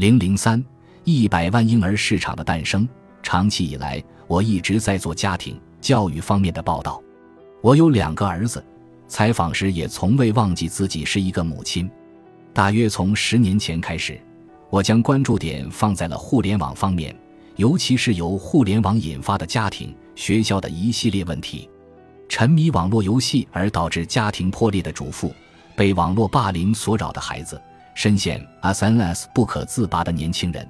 [0.00, 0.64] 零零三
[1.04, 2.88] 一百万婴儿市场的诞生。
[3.22, 7.02] 长期以来，我一直在做家庭教育方面的报道。
[7.60, 8.64] 我有两个儿子，
[9.06, 11.86] 采访时也从未忘记自己是一个母亲。
[12.54, 14.18] 大约从十年前开始，
[14.70, 17.14] 我将关注点放在了互联网方面，
[17.56, 21.68] 尤其是由互联网引发的家庭、学校的一系列问题。
[22.26, 25.30] 沉迷网络游戏而导致家庭破裂的主妇，
[25.76, 27.60] 被网络霸凌所扰的孩子，
[27.94, 30.66] 深陷 SNS 不可自拔的年轻人。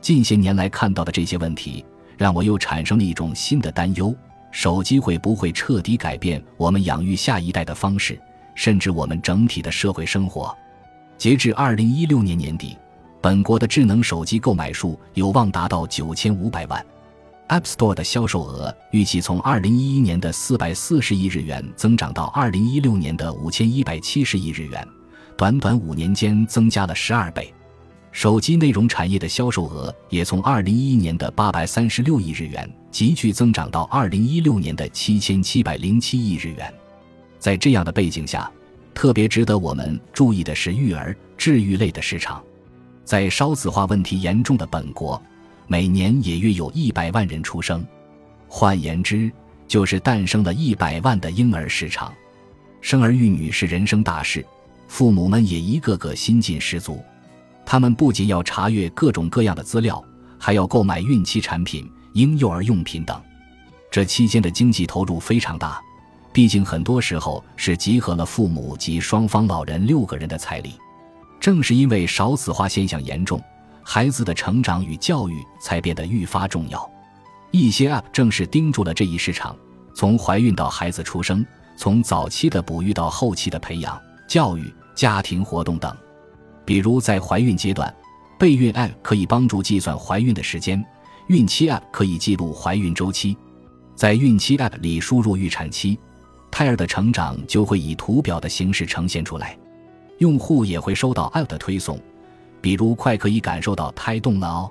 [0.00, 1.84] 近些年来看到的这些问题，
[2.16, 4.14] 让我又产生了一种新的担忧：
[4.50, 8.18] 手机会不会彻底改变我们养育下一代的方式，
[8.54, 10.56] 甚至我们整体的社会生活？
[11.16, 12.76] 截至二零一六年年底，
[13.20, 16.84] 本国的智能手机购买数有望达到九千五百万
[17.48, 24.86] ，App Store 的销售额预计从二零一一年的四百四十亿日元增长到二零一六年的五千一百七十亿日元，
[25.38, 27.54] 短短五年间增加了十二倍。
[28.10, 36.74] 手机内容产业的销售额也从二零一一年的八百三十六亿日元急剧增长到二零一六年的七千七百零七亿日元。
[37.38, 38.50] 在这样的背景下，
[38.92, 42.42] 特别值得我们注意的是育儿治愈类的市场。
[43.04, 45.22] 在少子化问题严重的本国，
[45.68, 47.86] 每年也约有一百万人出生，
[48.48, 49.30] 换言之，
[49.68, 52.12] 就是诞生了一百万的婴儿市场。
[52.80, 54.44] 生儿育女是人生大事，
[54.88, 57.00] 父母们也一个个心劲十足。
[57.64, 60.02] 他们不仅要查阅各种各样的资料，
[60.38, 63.22] 还要购买孕期产品、婴幼儿用品等。
[63.90, 65.80] 这期间的经济投入非常大，
[66.32, 70.72] 毕竟很多时候是集合了父母及双方老人六个人的财力。
[71.38, 73.40] 正是因为少子化现象严重，
[73.82, 76.90] 孩子的成长与教育才变得愈发重要。
[77.50, 79.56] 一些 App 正是盯住了这一市场，
[79.94, 81.44] 从怀孕到孩子出生，
[81.76, 85.96] 从早期的哺育到后期的培养、教育、家庭活动等。
[86.64, 87.94] 比如在怀孕阶段，
[88.36, 90.82] 备孕 App 可以帮助计算怀孕的时间；
[91.28, 93.36] 孕期 App 可以记录怀孕周期。
[93.94, 95.96] 在孕期 App 里输入预产期，
[96.50, 99.56] 胎儿的成长就会以图表的形式呈现出来。
[100.18, 101.96] 用户也会收到 App 的推送，
[102.60, 104.68] 比如快可以感受到胎动了哦，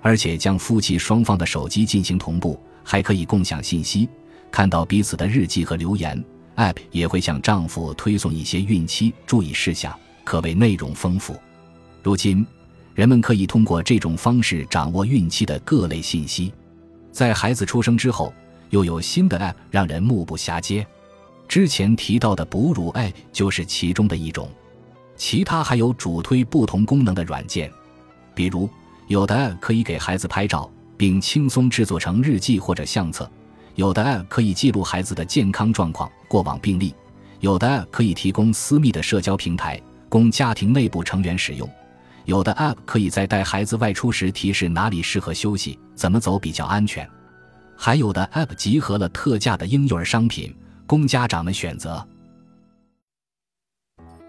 [0.00, 4.08] 而且将夫妻双方的手机进行同步，还可以共享信息，
[4.48, 6.24] 看到彼此的日记和留言。
[6.56, 9.96] App 也会向丈夫推送一些孕期注意事项。
[10.24, 11.40] 可谓内容丰富。
[12.02, 12.44] 如今，
[12.94, 16.52] 人们可以通过这种方式掌握孕期的各类信息。
[17.12, 18.34] 在孩子出生之后，
[18.70, 20.84] 又有新的 App 让人目不暇接。
[21.46, 24.50] 之前提到的哺乳 App 就是其中的一种。
[25.14, 27.70] 其他还有主推不同功能的软件，
[28.34, 28.68] 比如
[29.06, 33.24] 有的 App 可以给孩子拍照，并轻松制作成日记或者相册；
[33.76, 36.94] 有的 App 可以记录孩子的健康状况、过往病历；
[37.40, 39.80] 有的 App 可以提供私密的社交平台。
[40.08, 41.68] 供家庭内部成员使用，
[42.24, 47.04] 有的 App 可以在带孩子外出时提示哪里适合休息，怎么走比较安全；
[47.76, 52.06] 还有的 App 集合了特价的婴幼儿商品，供家长们选择。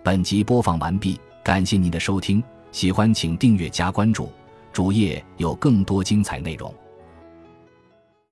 [0.03, 4.29] 本集播放完毕，感谢您的收听，喜欢请订阅加关注，
[4.73, 6.73] 主页有更多精彩内容。